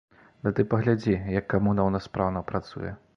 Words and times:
Ды 0.45 0.53
ты 0.59 0.63
паглядзі, 0.71 1.13
як 1.33 1.45
камуна 1.53 1.81
ў 1.85 1.93
нас 1.97 2.09
спраўна 2.09 2.43
працуе. 2.53 2.91